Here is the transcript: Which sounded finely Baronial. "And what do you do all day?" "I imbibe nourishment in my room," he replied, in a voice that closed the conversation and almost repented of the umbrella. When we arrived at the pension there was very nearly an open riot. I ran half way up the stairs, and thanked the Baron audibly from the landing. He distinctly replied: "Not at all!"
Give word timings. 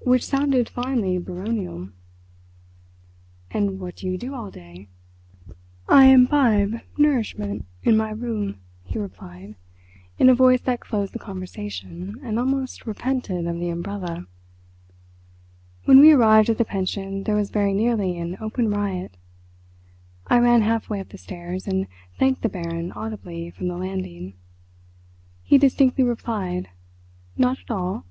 Which 0.00 0.26
sounded 0.26 0.68
finely 0.68 1.16
Baronial. 1.18 1.90
"And 3.52 3.78
what 3.78 3.94
do 3.94 4.08
you 4.08 4.18
do 4.18 4.34
all 4.34 4.50
day?" 4.50 4.88
"I 5.88 6.06
imbibe 6.06 6.80
nourishment 6.98 7.64
in 7.84 7.96
my 7.96 8.10
room," 8.10 8.58
he 8.82 8.98
replied, 8.98 9.54
in 10.18 10.28
a 10.28 10.34
voice 10.34 10.62
that 10.62 10.80
closed 10.80 11.12
the 11.12 11.20
conversation 11.20 12.16
and 12.24 12.36
almost 12.36 12.84
repented 12.84 13.46
of 13.46 13.60
the 13.60 13.68
umbrella. 13.68 14.26
When 15.84 16.00
we 16.00 16.10
arrived 16.10 16.50
at 16.50 16.58
the 16.58 16.64
pension 16.64 17.22
there 17.22 17.36
was 17.36 17.50
very 17.50 17.72
nearly 17.74 18.18
an 18.18 18.36
open 18.40 18.70
riot. 18.72 19.16
I 20.26 20.40
ran 20.40 20.62
half 20.62 20.90
way 20.90 20.98
up 20.98 21.10
the 21.10 21.16
stairs, 21.18 21.68
and 21.68 21.86
thanked 22.18 22.42
the 22.42 22.48
Baron 22.48 22.90
audibly 22.90 23.50
from 23.50 23.68
the 23.68 23.76
landing. 23.76 24.34
He 25.44 25.58
distinctly 25.58 26.02
replied: 26.02 26.70
"Not 27.36 27.60
at 27.60 27.70
all!" 27.70 28.04